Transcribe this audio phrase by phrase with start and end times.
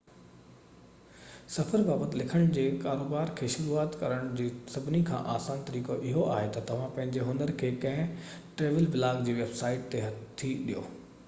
[1.55, 6.49] سفر بابت لکڻ جي ڪاروبار کي شروعات ڪرڻ جو سڀني کان آسان طريقو اهو آهي
[6.57, 8.11] تہ توهان پنهنجي هنر کي ڪنهن
[8.63, 10.87] ٽريول بلاگ جي ويب سائيٽ تي هٿي ڏيو